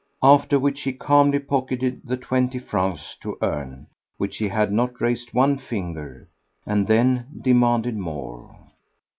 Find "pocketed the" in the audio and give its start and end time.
1.37-2.17